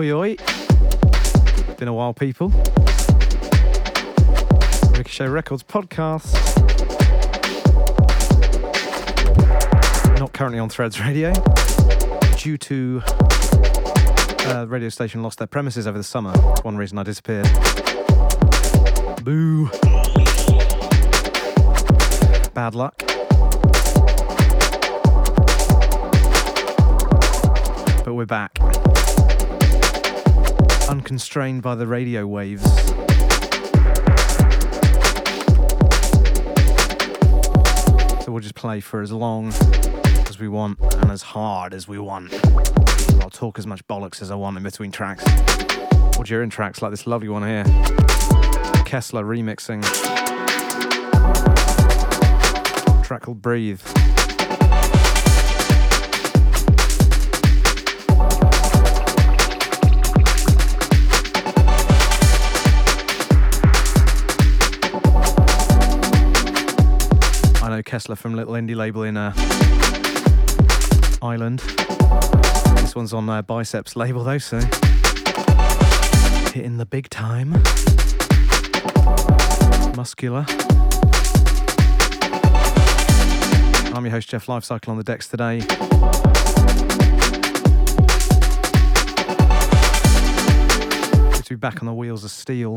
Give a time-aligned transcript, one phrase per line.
[0.00, 0.36] Oi, oi.
[1.76, 2.48] Been a while, people.
[4.96, 6.32] Ricochet Records podcast.
[10.18, 11.34] Not currently on Threads Radio
[12.38, 13.02] due to
[14.46, 16.32] uh, radio station lost their premises over the summer.
[16.32, 17.44] That's one reason I disappeared.
[19.22, 19.68] Boo.
[22.54, 22.94] Bad luck.
[28.02, 28.79] But we're back.
[30.90, 32.64] Unconstrained by the radio waves.
[38.24, 39.52] So we'll just play for as long
[40.26, 42.34] as we want and as hard as we want.
[43.22, 45.24] I'll talk as much bollocks as I want in between tracks.
[46.18, 47.62] Or during tracks like this lovely one here.
[48.84, 49.84] Kessler remixing.
[53.04, 53.80] Track called Breathe.
[67.82, 69.32] Kessler from little indie label in uh,
[71.22, 71.60] Ireland.
[72.80, 74.58] This one's on uh, Bicep's label though, so
[76.50, 77.52] hitting the big time.
[79.96, 80.44] Muscular.
[83.94, 85.60] I'm your host Jeff Lifecycle on the decks today.
[91.30, 92.76] Good to be back on the wheels of steel.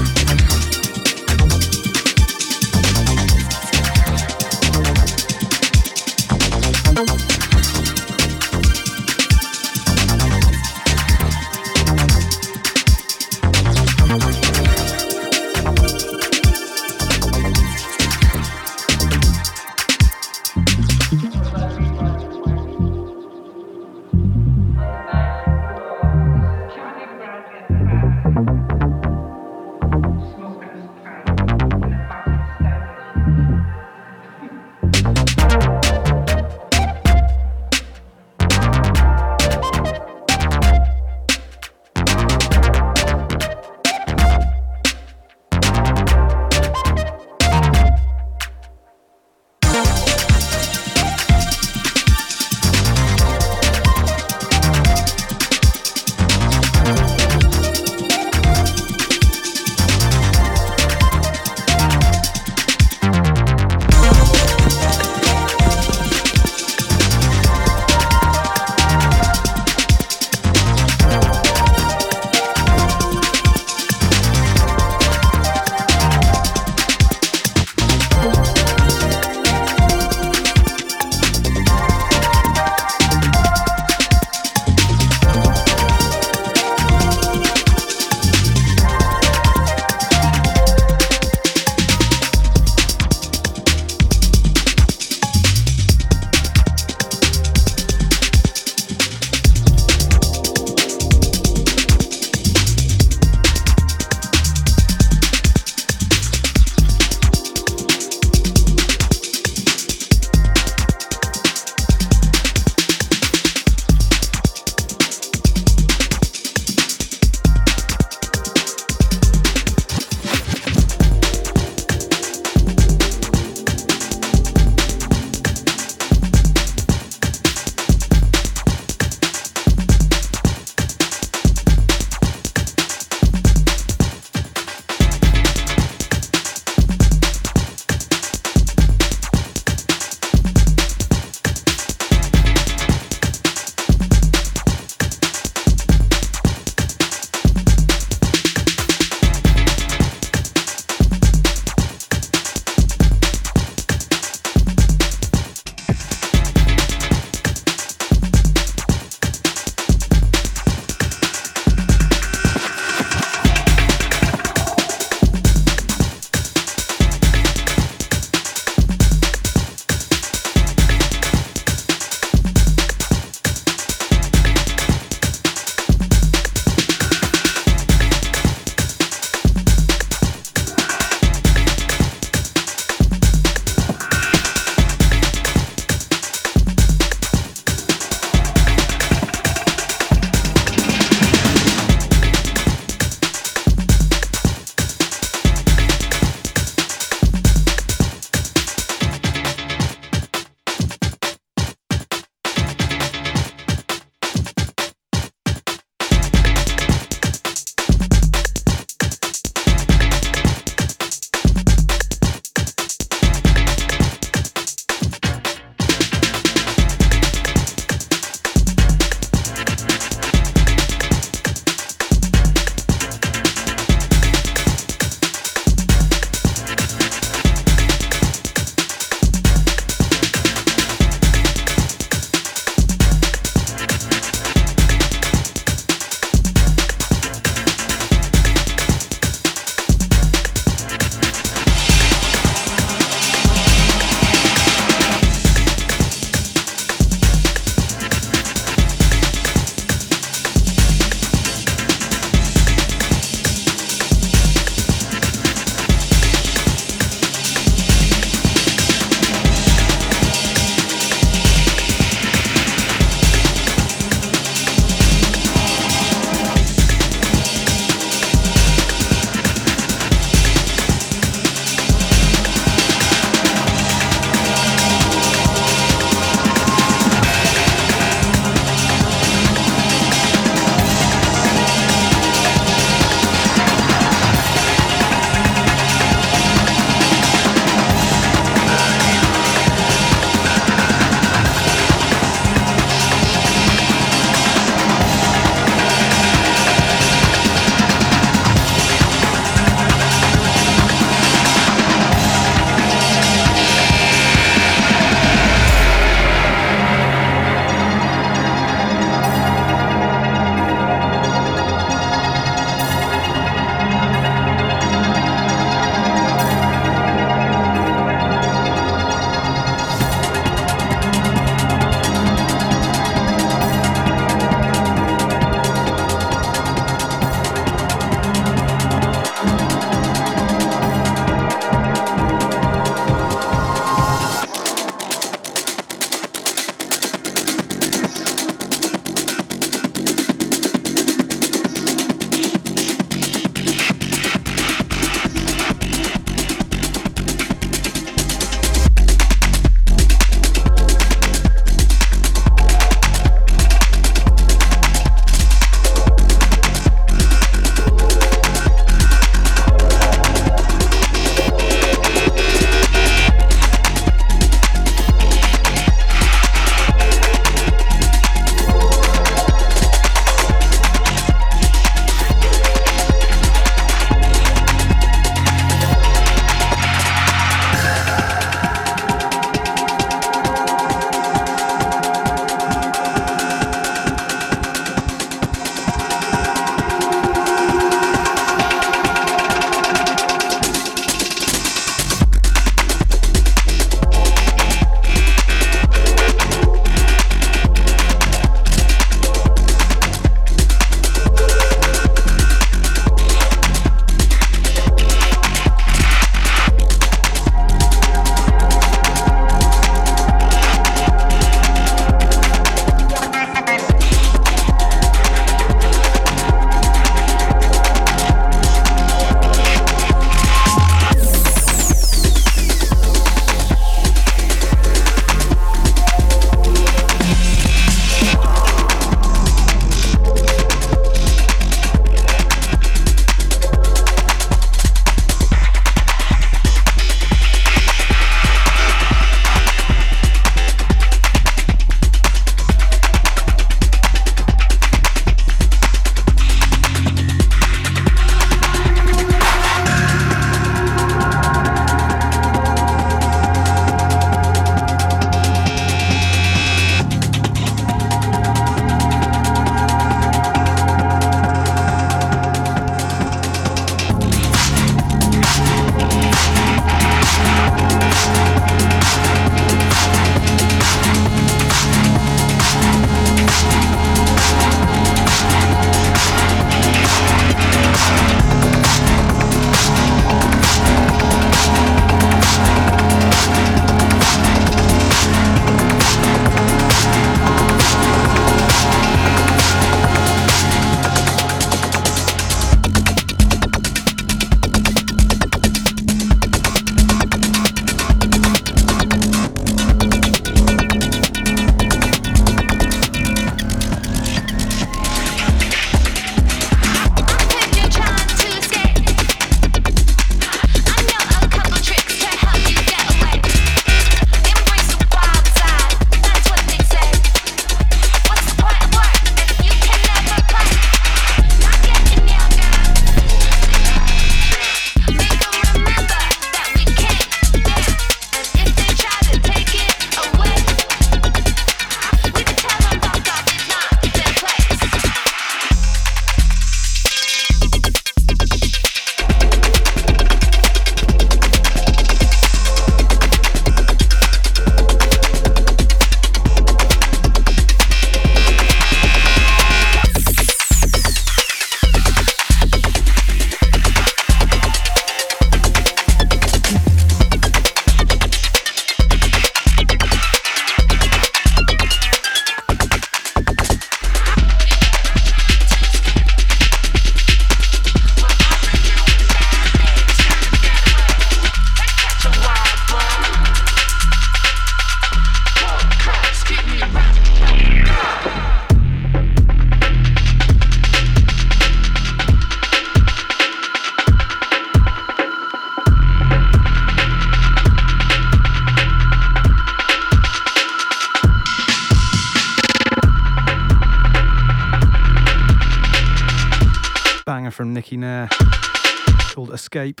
[599.76, 600.00] Escape.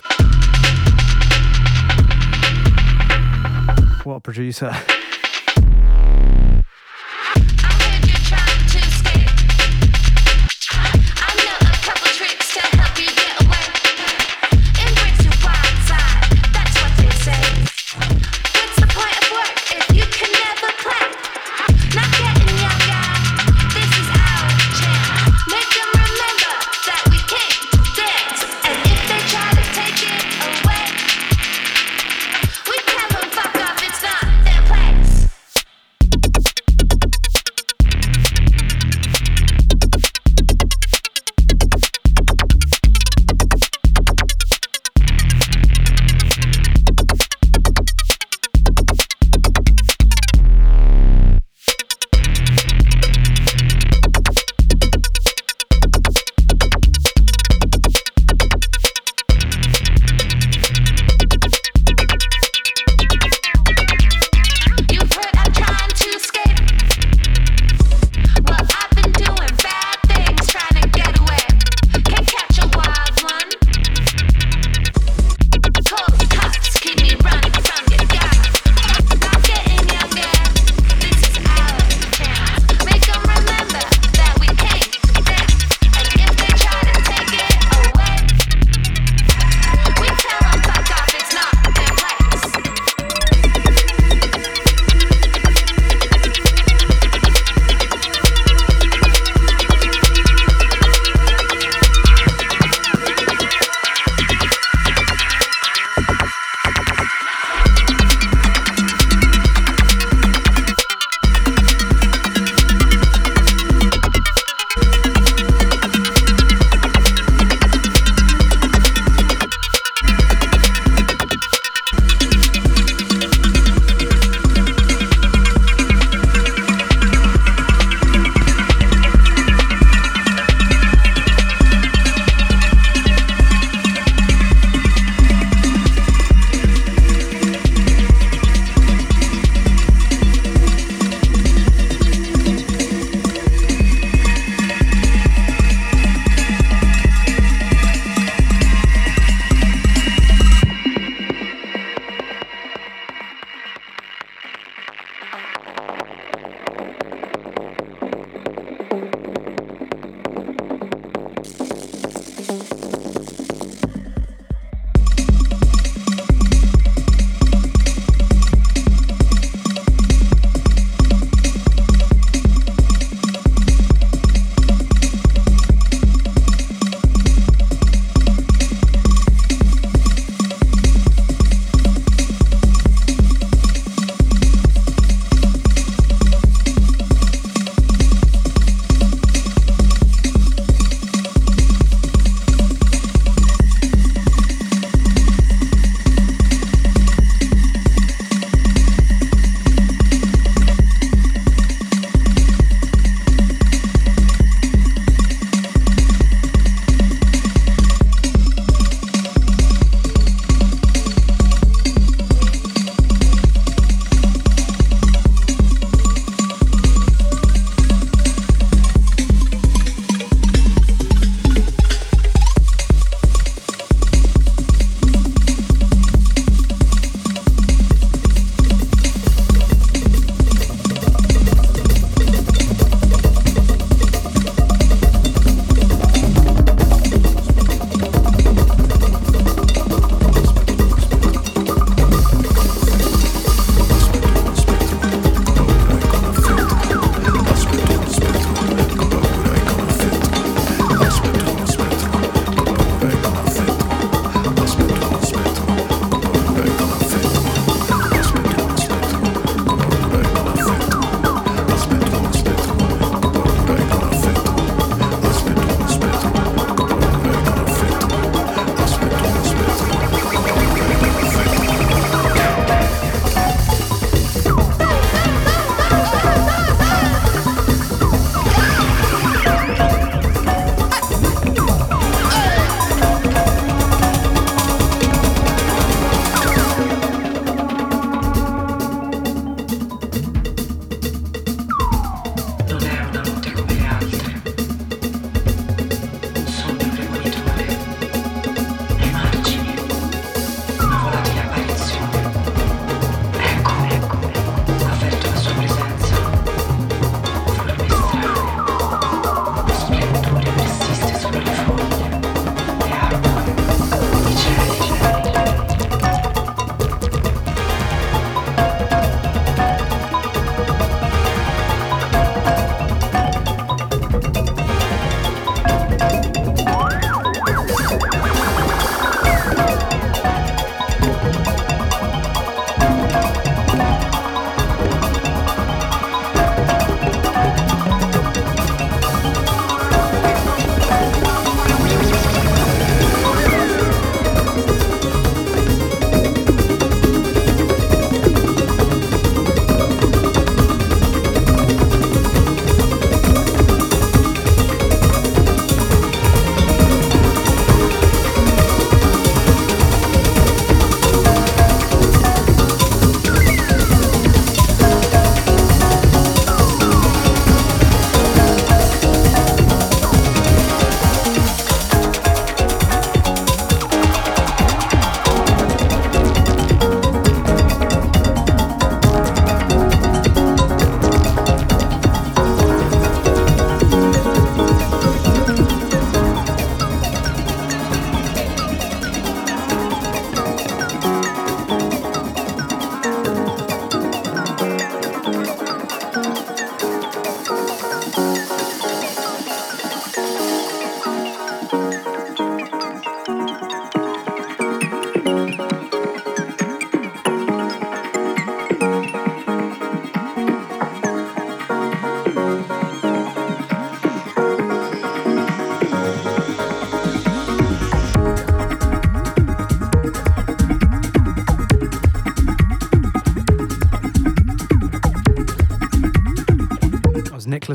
[4.04, 4.72] What a producer.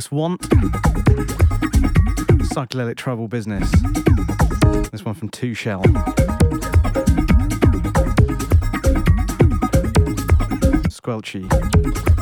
[0.02, 0.42] Just want.
[2.50, 3.70] Psychedelic Trouble Business.
[4.90, 5.84] This one from Two Shell.
[10.90, 12.21] Squelchy.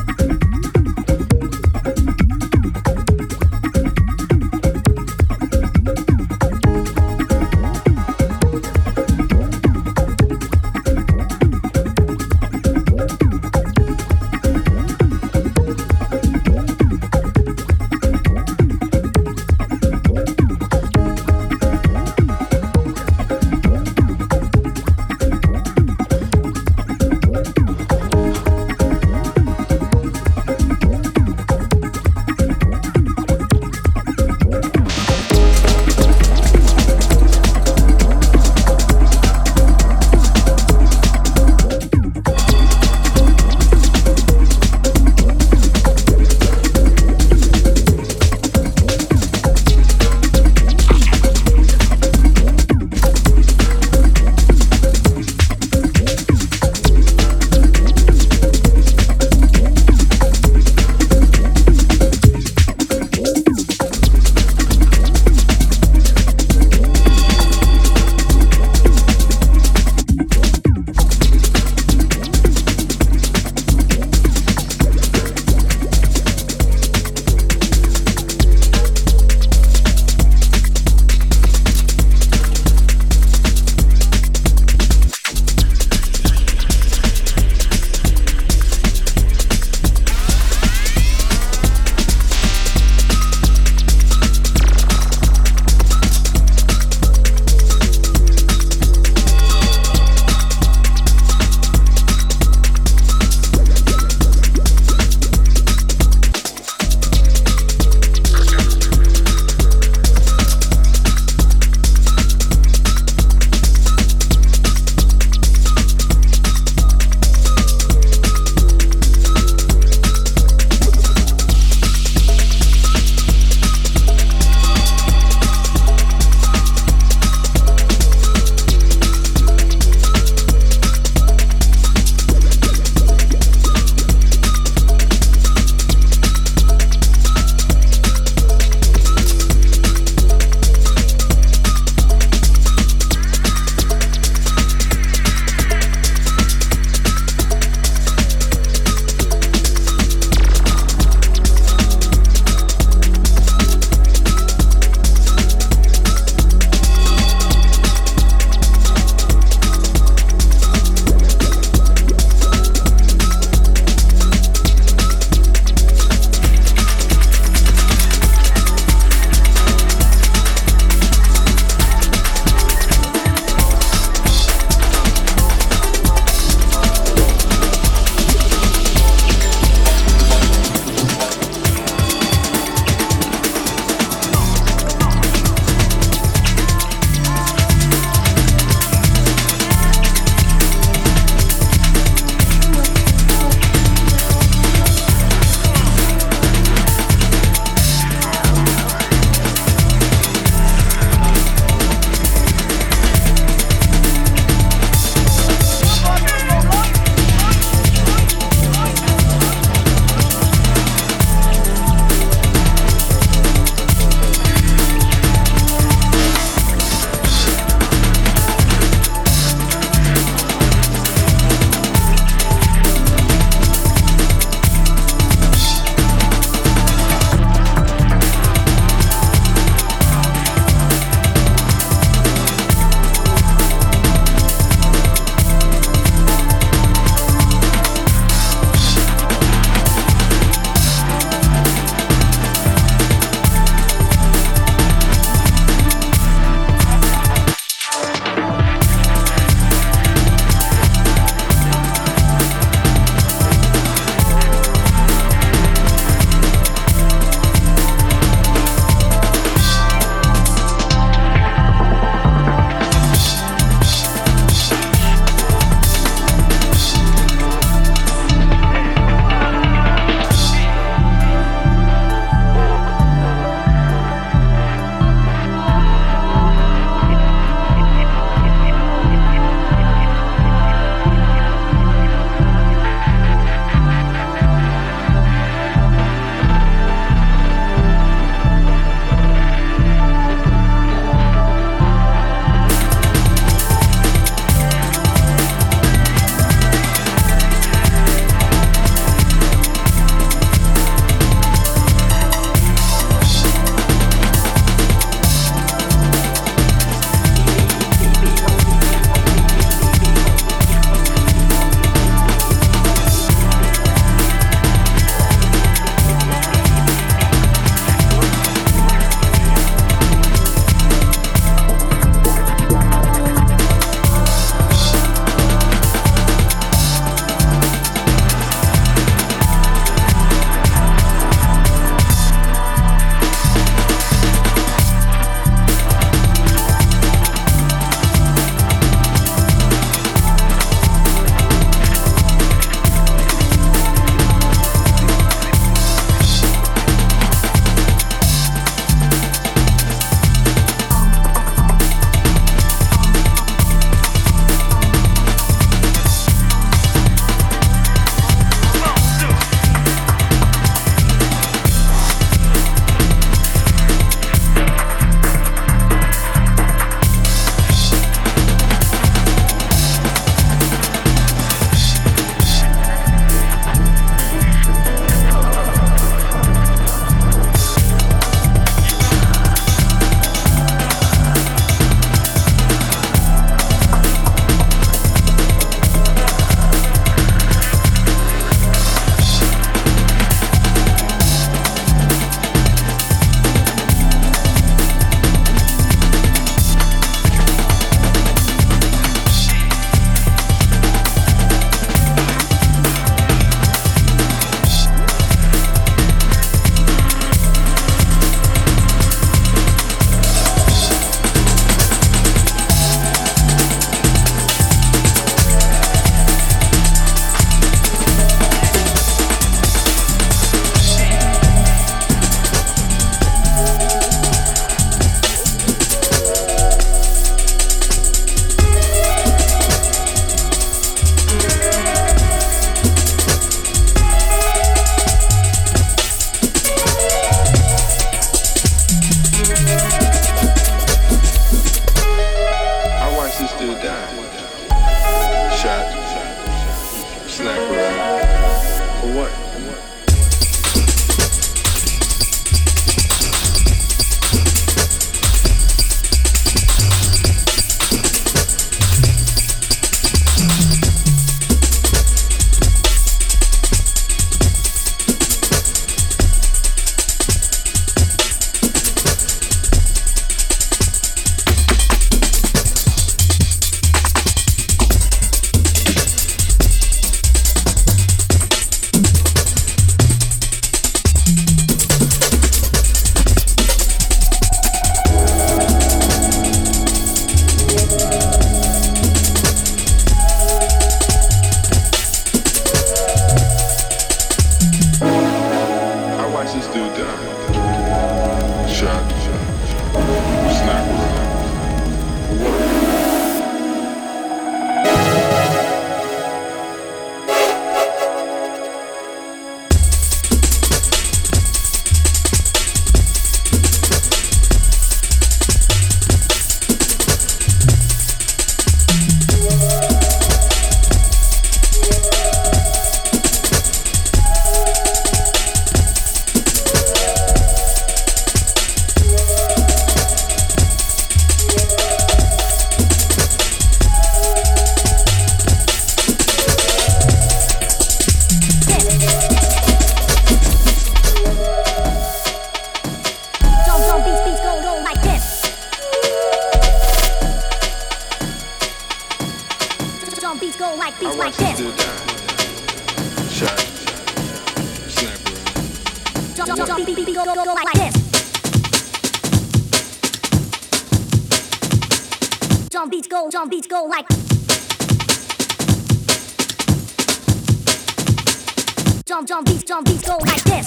[569.30, 570.66] Jump beats, jump beats go like this.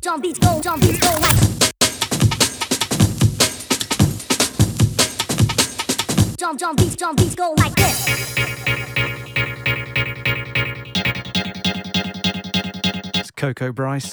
[0.00, 1.36] Jump beats go, jump beats go like.
[6.38, 8.06] Jump, jump beats, jump beats go like this.
[13.16, 14.08] It's Coco Bryce.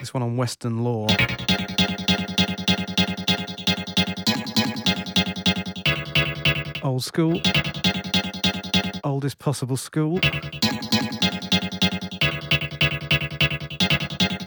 [0.00, 1.08] This one on Western Lore.
[6.98, 7.40] Old school.
[9.04, 10.18] Oldest possible school.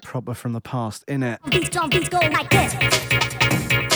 [0.04, 1.40] Proper from the past, in it.
[1.50, 1.78] Beats
[2.10, 3.91] go like this.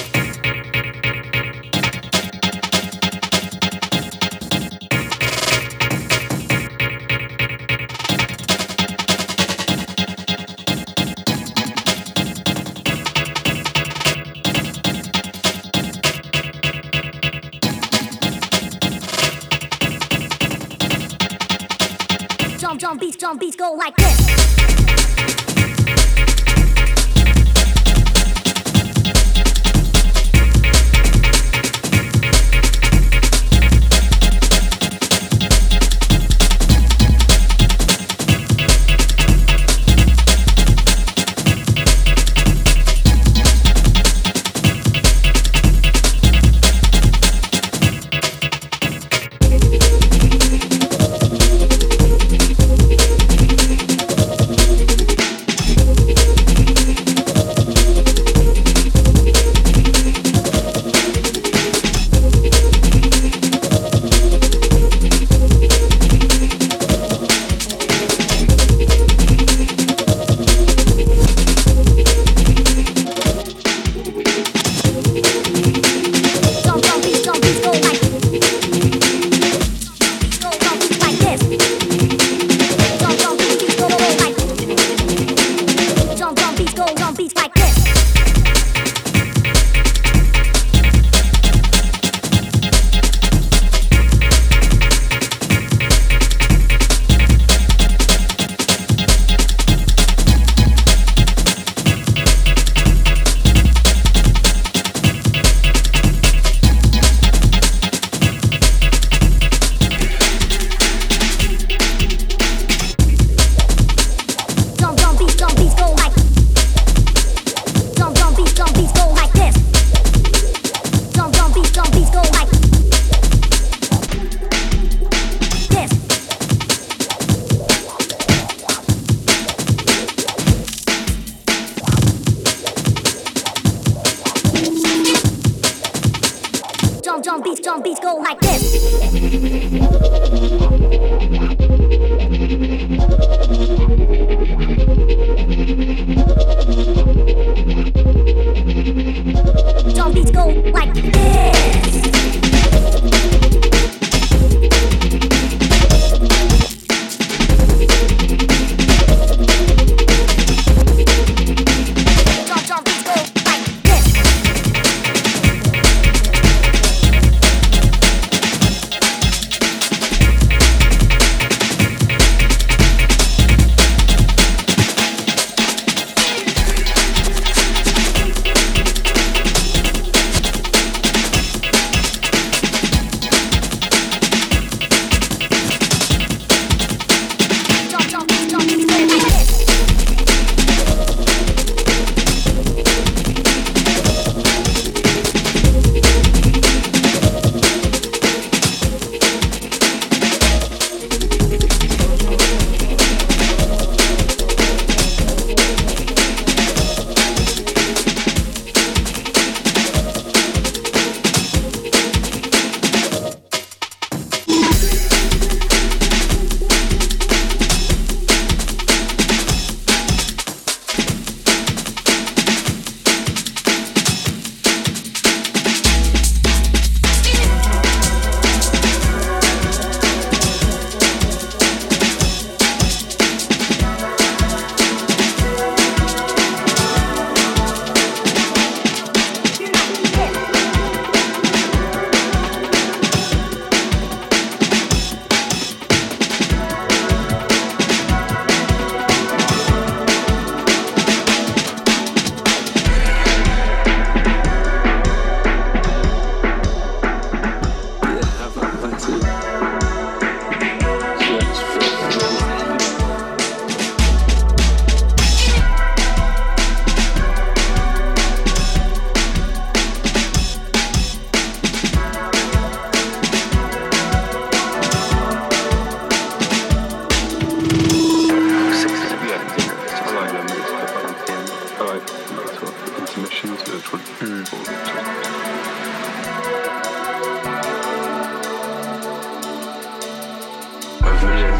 [23.17, 24.04] Jump beats go like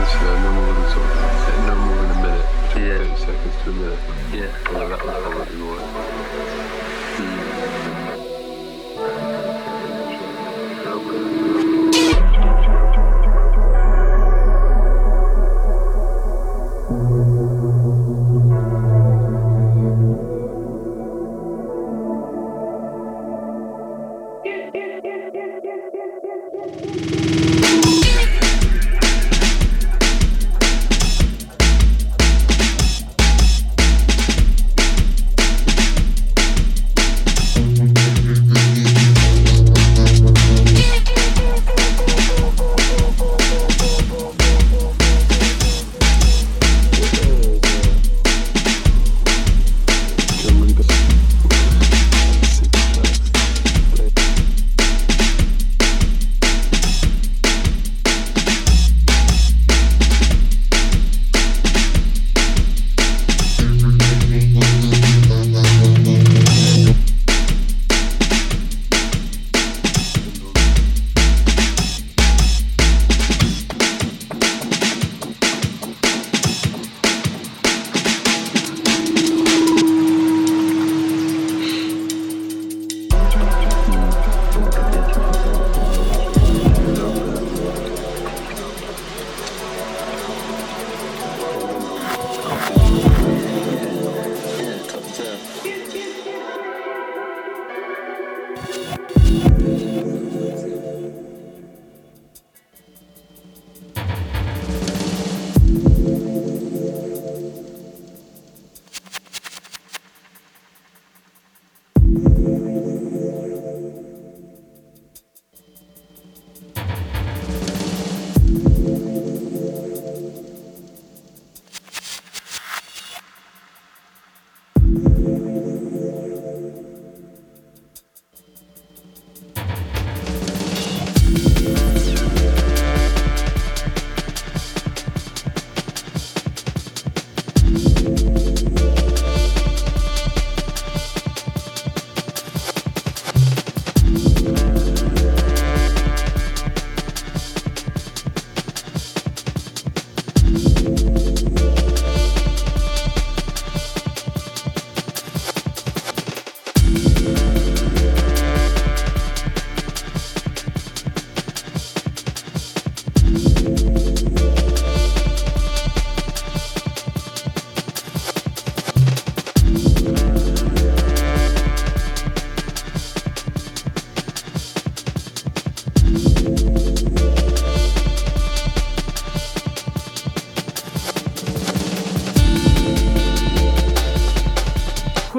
[0.06, 2.98] I've listened no more than sort of, no more than a minute, between Yeah.
[2.98, 4.00] 30 seconds to a minute.
[4.34, 4.72] Yeah.
[4.72, 5.80] Well, that, that would be more.
[7.18, 7.56] Hmm.
[10.86, 11.45] Yeah,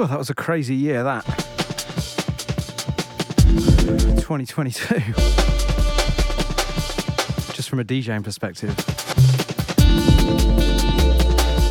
[0.07, 1.25] That was a crazy year, that.
[4.15, 4.95] 2022.
[7.53, 8.73] Just from a DJing perspective.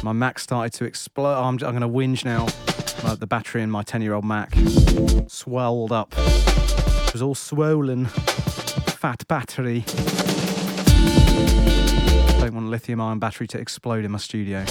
[0.05, 1.33] My Mac started to explode.
[1.33, 2.47] I'm, I'm going to whinge now.
[3.09, 4.55] Uh, the battery in my 10 year old Mac
[5.29, 6.13] swelled up.
[6.19, 8.05] It was all swollen.
[8.05, 9.81] Fat battery.
[12.39, 14.63] Don't want a lithium ion battery to explode in my studio.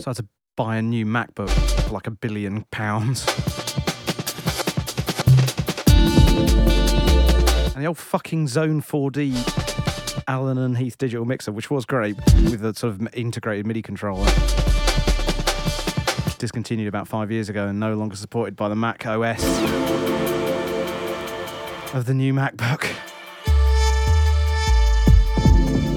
[0.00, 0.26] So I had to
[0.56, 3.26] buy a new MacBook for like a billion pounds.
[7.74, 12.74] And the old fucking Xone:4D Allen and Heath digital mixer, which was great with a
[12.74, 14.26] sort of integrated MIDI controller.
[16.38, 19.44] Discontinued about five years ago and no longer supported by the Mac OS
[21.94, 22.86] of the new MacBook.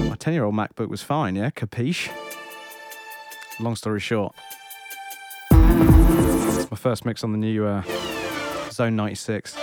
[0.08, 1.50] My 10 year old MacBook was fine, yeah?
[1.50, 2.10] Capiche?
[3.58, 4.34] Long story short,
[6.70, 9.56] my first mix on the new uh, Xone:96.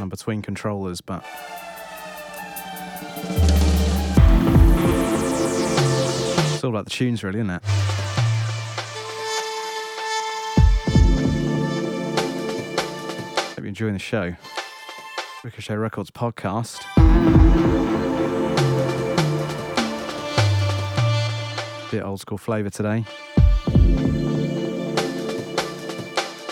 [0.00, 1.22] I'm between controllers, but.
[6.54, 7.62] It's all about the tunes, really, isn't it?
[13.50, 14.34] Hope you're enjoying the show.
[15.44, 17.65] Ricochet Records podcast.
[21.90, 23.04] Bit old school flavour today.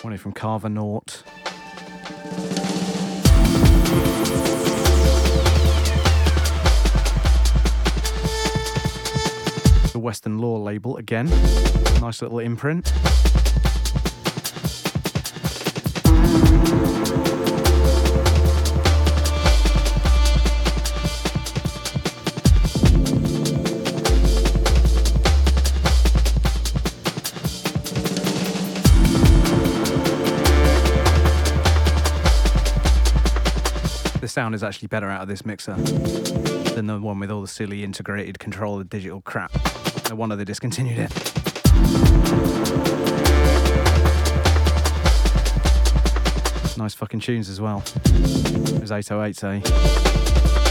[0.03, 1.25] One from Carver Naught.
[9.93, 11.29] The Western Lore label again.
[12.01, 12.93] Nice little imprint.
[34.45, 35.73] Sound is actually better out of this mixer
[36.75, 39.51] than the one with all the silly integrated control of digital crap.
[40.11, 41.11] No wonder they discontinued it.
[46.77, 47.83] Nice fucking tunes as well.
[48.05, 50.64] It was 808s, eh?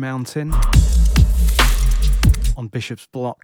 [0.00, 0.52] Mountain
[2.56, 3.38] on Bishop's Block.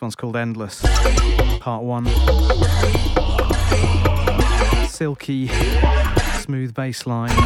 [0.00, 0.80] This one's called Endless,
[1.60, 2.06] Part One.
[4.88, 5.48] Silky,
[6.38, 7.36] smooth bass line.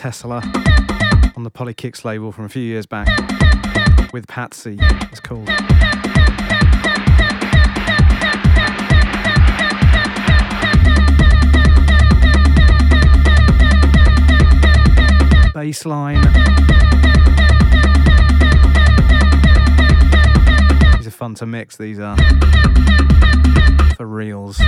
[0.00, 0.40] Tesla
[1.36, 3.06] on the Polykicks label from a few years back
[4.14, 4.78] with Patsy.
[4.80, 5.46] It's called.
[15.52, 16.22] Bassline.
[20.96, 22.16] These are fun to mix, these are.
[23.98, 24.58] For reals.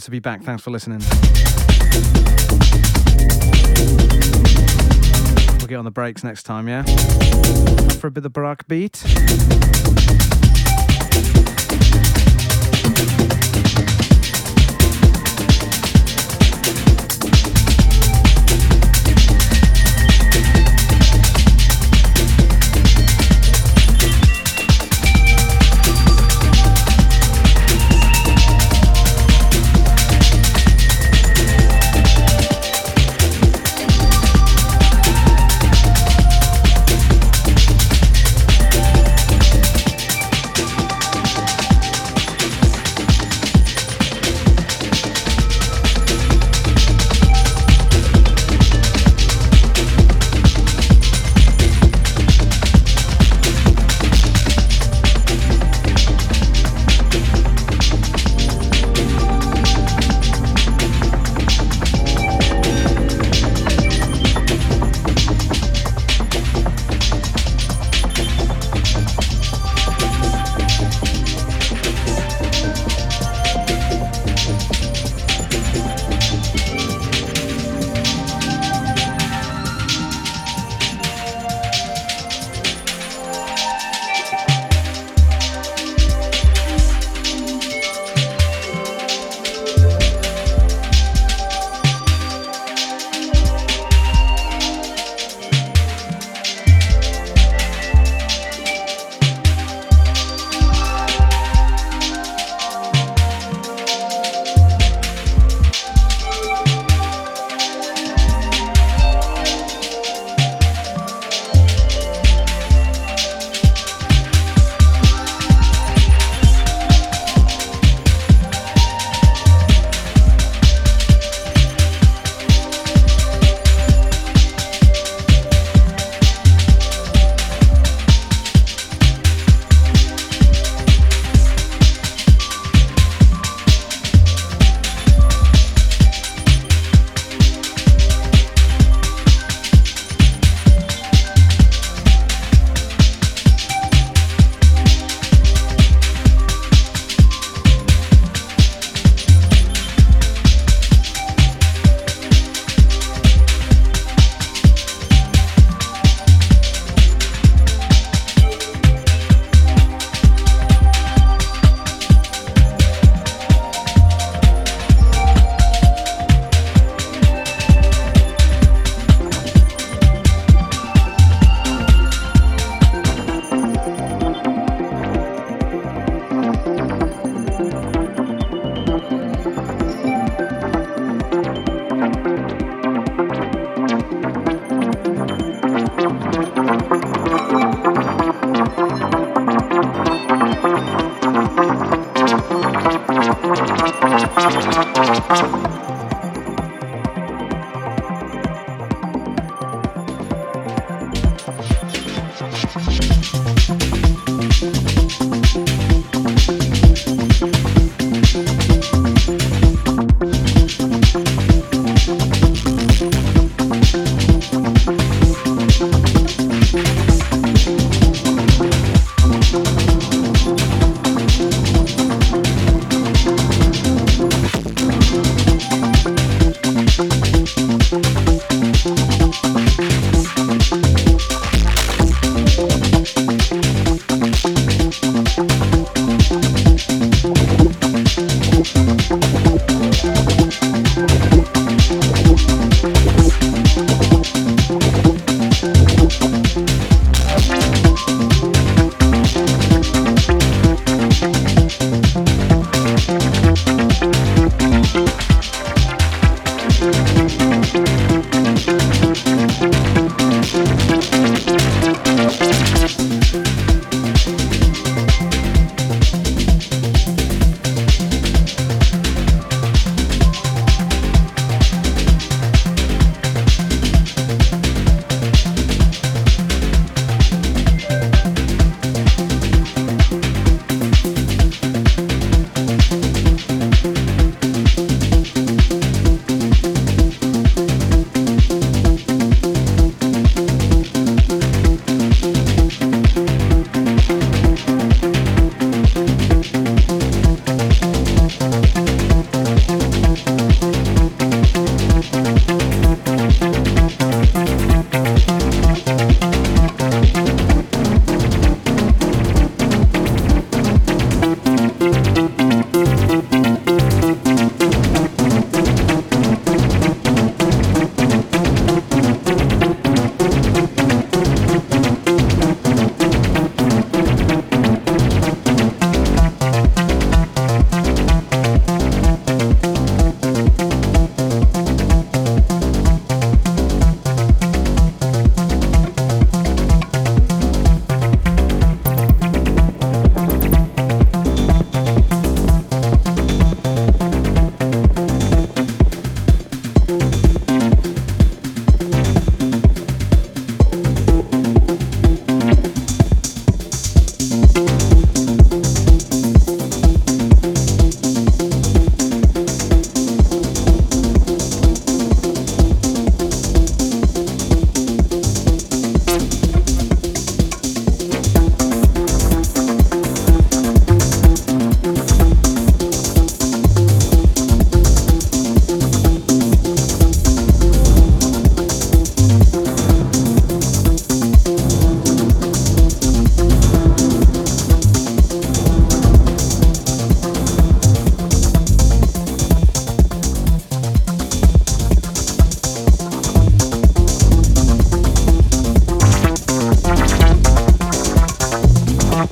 [0.00, 0.42] Good to be back.
[0.42, 1.00] Thanks for listening.
[5.58, 6.84] We'll get on the breaks next time, yeah?
[7.98, 9.04] For a bit of the Barack beat.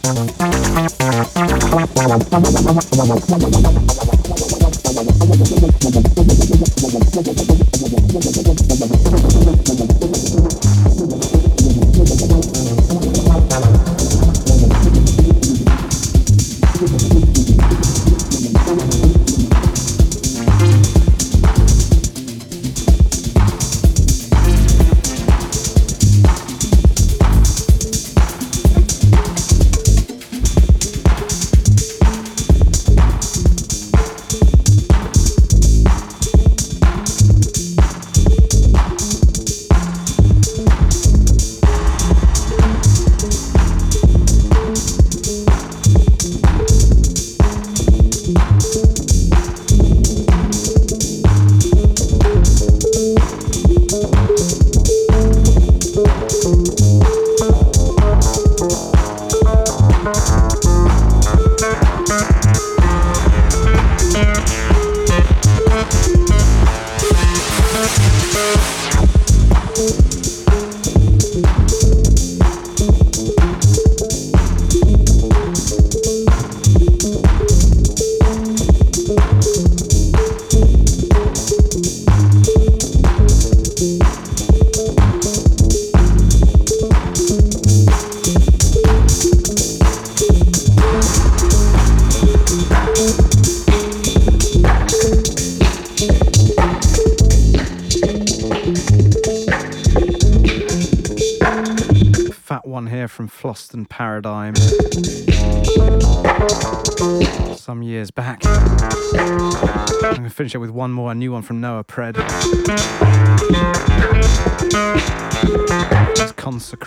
[0.00, 0.40] Thank
[8.62, 8.67] you.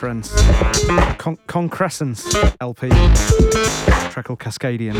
[0.01, 0.33] Consecrance.
[1.19, 2.89] Con- Concrescence LP.
[2.89, 4.95] Track called Cascadian.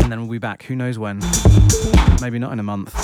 [0.00, 1.18] And then we'll be back, who knows when.
[2.20, 2.94] Maybe not in a month.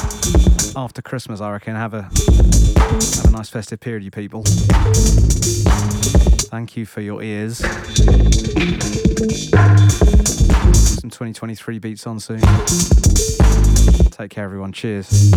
[0.76, 1.74] After Christmas, I reckon.
[1.74, 4.44] Have a have a nice festive period, you people.
[6.48, 7.60] Thank you for your ears.
[11.16, 12.40] Some 2023 beats on soon.
[14.10, 14.70] Take care, everyone.
[14.70, 15.32] Cheers.